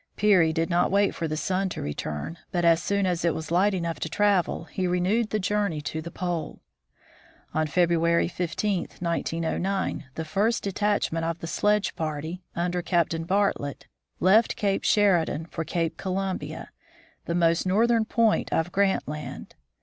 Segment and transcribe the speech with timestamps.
[0.15, 3.51] Peary did not wait for the sun to return, but as soon as it was
[3.51, 6.59] light enough to travel he renewed the journey to the Pole.
[7.53, 13.85] On February 15, 1909, the first detachment of the sledge party under Captain Bartlett
[14.19, 16.71] left Cape Sheridan for Cape Columbia,
[17.25, 19.53] the most northern point of Grant Land.